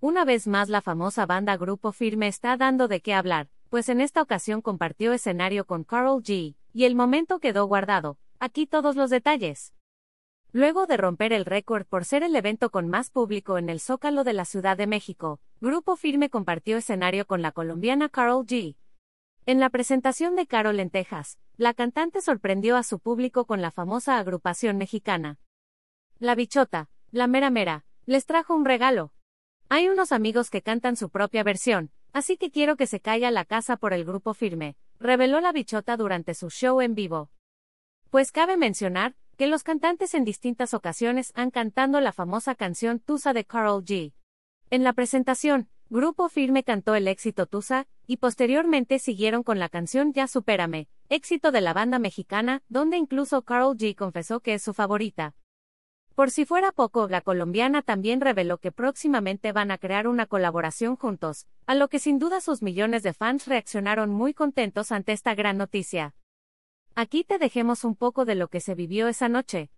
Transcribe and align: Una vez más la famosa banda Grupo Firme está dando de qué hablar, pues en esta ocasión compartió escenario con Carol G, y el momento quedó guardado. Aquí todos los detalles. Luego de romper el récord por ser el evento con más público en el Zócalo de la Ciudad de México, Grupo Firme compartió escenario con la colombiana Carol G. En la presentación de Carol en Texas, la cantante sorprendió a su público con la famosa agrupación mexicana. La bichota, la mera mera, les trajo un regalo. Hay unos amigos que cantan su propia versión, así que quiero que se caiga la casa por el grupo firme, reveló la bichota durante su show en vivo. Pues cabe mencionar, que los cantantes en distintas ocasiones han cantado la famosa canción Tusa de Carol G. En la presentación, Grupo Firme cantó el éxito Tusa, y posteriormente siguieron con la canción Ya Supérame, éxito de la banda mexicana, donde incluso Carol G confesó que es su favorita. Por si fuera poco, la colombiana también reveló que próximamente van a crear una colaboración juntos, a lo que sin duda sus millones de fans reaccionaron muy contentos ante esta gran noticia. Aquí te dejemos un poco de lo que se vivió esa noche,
Una 0.00 0.24
vez 0.24 0.46
más 0.46 0.68
la 0.68 0.80
famosa 0.80 1.26
banda 1.26 1.56
Grupo 1.56 1.90
Firme 1.90 2.28
está 2.28 2.56
dando 2.56 2.86
de 2.86 3.00
qué 3.00 3.14
hablar, 3.14 3.48
pues 3.68 3.88
en 3.88 4.00
esta 4.00 4.22
ocasión 4.22 4.62
compartió 4.62 5.12
escenario 5.12 5.66
con 5.66 5.82
Carol 5.82 6.22
G, 6.22 6.54
y 6.72 6.84
el 6.84 6.94
momento 6.94 7.40
quedó 7.40 7.66
guardado. 7.66 8.16
Aquí 8.38 8.68
todos 8.68 8.94
los 8.94 9.10
detalles. 9.10 9.74
Luego 10.52 10.86
de 10.86 10.98
romper 10.98 11.32
el 11.32 11.44
récord 11.44 11.84
por 11.84 12.04
ser 12.04 12.22
el 12.22 12.36
evento 12.36 12.70
con 12.70 12.88
más 12.88 13.10
público 13.10 13.58
en 13.58 13.68
el 13.68 13.80
Zócalo 13.80 14.22
de 14.22 14.34
la 14.34 14.44
Ciudad 14.44 14.76
de 14.76 14.86
México, 14.86 15.40
Grupo 15.60 15.96
Firme 15.96 16.30
compartió 16.30 16.76
escenario 16.76 17.26
con 17.26 17.42
la 17.42 17.50
colombiana 17.50 18.08
Carol 18.08 18.46
G. 18.46 18.76
En 19.46 19.58
la 19.58 19.68
presentación 19.68 20.36
de 20.36 20.46
Carol 20.46 20.78
en 20.78 20.90
Texas, 20.90 21.40
la 21.56 21.74
cantante 21.74 22.20
sorprendió 22.20 22.76
a 22.76 22.84
su 22.84 23.00
público 23.00 23.46
con 23.46 23.62
la 23.62 23.72
famosa 23.72 24.16
agrupación 24.18 24.76
mexicana. 24.78 25.40
La 26.20 26.36
bichota, 26.36 26.88
la 27.10 27.26
mera 27.26 27.50
mera, 27.50 27.84
les 28.06 28.26
trajo 28.26 28.54
un 28.54 28.64
regalo. 28.64 29.12
Hay 29.70 29.88
unos 29.88 30.12
amigos 30.12 30.48
que 30.48 30.62
cantan 30.62 30.96
su 30.96 31.10
propia 31.10 31.42
versión, 31.42 31.90
así 32.14 32.38
que 32.38 32.50
quiero 32.50 32.76
que 32.76 32.86
se 32.86 33.00
caiga 33.00 33.30
la 33.30 33.44
casa 33.44 33.76
por 33.76 33.92
el 33.92 34.06
grupo 34.06 34.32
firme, 34.32 34.76
reveló 34.98 35.42
la 35.42 35.52
bichota 35.52 35.98
durante 35.98 36.32
su 36.32 36.48
show 36.48 36.80
en 36.80 36.94
vivo. 36.94 37.30
Pues 38.08 38.32
cabe 38.32 38.56
mencionar, 38.56 39.14
que 39.36 39.46
los 39.46 39.64
cantantes 39.64 40.14
en 40.14 40.24
distintas 40.24 40.72
ocasiones 40.72 41.32
han 41.34 41.50
cantado 41.50 42.00
la 42.00 42.12
famosa 42.12 42.54
canción 42.54 42.98
Tusa 42.98 43.34
de 43.34 43.44
Carol 43.44 43.84
G. 43.84 44.14
En 44.70 44.84
la 44.84 44.94
presentación, 44.94 45.68
Grupo 45.90 46.30
Firme 46.30 46.64
cantó 46.64 46.94
el 46.94 47.06
éxito 47.06 47.44
Tusa, 47.44 47.86
y 48.06 48.16
posteriormente 48.16 48.98
siguieron 48.98 49.42
con 49.42 49.58
la 49.58 49.68
canción 49.68 50.14
Ya 50.14 50.28
Supérame, 50.28 50.88
éxito 51.10 51.52
de 51.52 51.60
la 51.60 51.74
banda 51.74 51.98
mexicana, 51.98 52.62
donde 52.70 52.96
incluso 52.96 53.42
Carol 53.42 53.76
G 53.76 53.94
confesó 53.94 54.40
que 54.40 54.54
es 54.54 54.62
su 54.62 54.72
favorita. 54.72 55.34
Por 56.18 56.32
si 56.32 56.44
fuera 56.44 56.72
poco, 56.72 57.06
la 57.06 57.20
colombiana 57.20 57.80
también 57.80 58.20
reveló 58.20 58.58
que 58.58 58.72
próximamente 58.72 59.52
van 59.52 59.70
a 59.70 59.78
crear 59.78 60.08
una 60.08 60.26
colaboración 60.26 60.96
juntos, 60.96 61.46
a 61.64 61.76
lo 61.76 61.86
que 61.86 62.00
sin 62.00 62.18
duda 62.18 62.40
sus 62.40 62.60
millones 62.60 63.04
de 63.04 63.12
fans 63.12 63.46
reaccionaron 63.46 64.10
muy 64.10 64.34
contentos 64.34 64.90
ante 64.90 65.12
esta 65.12 65.36
gran 65.36 65.58
noticia. 65.58 66.16
Aquí 66.96 67.22
te 67.22 67.38
dejemos 67.38 67.84
un 67.84 67.94
poco 67.94 68.24
de 68.24 68.34
lo 68.34 68.48
que 68.48 68.58
se 68.58 68.74
vivió 68.74 69.06
esa 69.06 69.28
noche, 69.28 69.70